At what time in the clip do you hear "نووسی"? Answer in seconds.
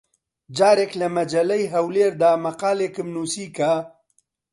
3.15-3.47